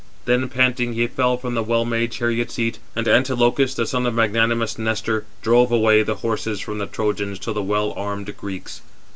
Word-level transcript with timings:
Then, 0.25 0.49
panting, 0.49 0.93
he 0.93 1.05
fell 1.05 1.37
from 1.37 1.53
the 1.53 1.61
well 1.61 1.85
made 1.85 2.11
chariot 2.11 2.49
seat, 2.49 2.79
and 2.95 3.07
Antilochus, 3.07 3.75
the 3.75 3.85
son 3.85 4.07
of 4.07 4.15
magnanimous 4.15 4.79
Nestor, 4.79 5.25
drove 5.43 5.71
away 5.71 6.01
the 6.01 6.15
horses 6.25 6.59
from 6.59 6.79
the 6.79 6.87
Trojans 6.87 7.37
to 7.37 7.53
the 7.53 7.61
well 7.61 7.91
armed 7.95 8.35
Greeks. 8.35 8.81